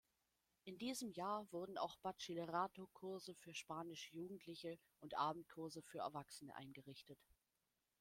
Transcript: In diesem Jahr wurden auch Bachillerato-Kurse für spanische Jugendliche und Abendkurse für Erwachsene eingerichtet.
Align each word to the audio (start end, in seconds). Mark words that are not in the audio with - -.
In 0.63 0.79
diesem 0.79 1.11
Jahr 1.11 1.45
wurden 1.51 1.77
auch 1.77 1.95
Bachillerato-Kurse 1.97 3.35
für 3.35 3.53
spanische 3.53 4.09
Jugendliche 4.15 4.79
und 4.99 5.13
Abendkurse 5.15 5.83
für 5.83 5.99
Erwachsene 5.99 6.55
eingerichtet. 6.55 7.19